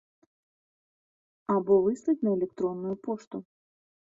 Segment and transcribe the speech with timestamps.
[1.57, 3.37] Або выслаць на электронную пошту.